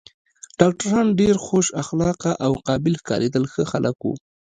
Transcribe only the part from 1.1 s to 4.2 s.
ډېر خوش اخلاقه او قابل ښکارېدل، ښه خلک و.